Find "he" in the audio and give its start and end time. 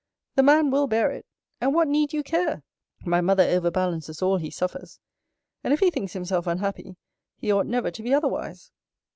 4.37-4.49, 5.79-5.91, 7.37-7.51